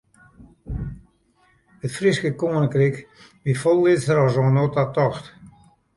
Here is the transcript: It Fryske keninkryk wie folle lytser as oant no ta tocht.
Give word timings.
It 1.85 1.91
Fryske 1.97 2.31
keninkryk 2.43 2.97
wie 3.45 3.57
folle 3.61 3.85
lytser 3.89 4.23
as 4.23 4.37
oant 4.41 4.55
no 4.57 4.65
ta 4.73 4.83
tocht. 4.95 5.25